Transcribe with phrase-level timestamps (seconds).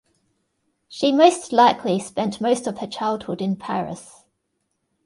[0.89, 4.25] She most likely spent most of her childhood in Paris.